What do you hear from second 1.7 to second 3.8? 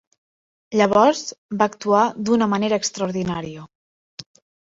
actuar d'una manera extraordinària.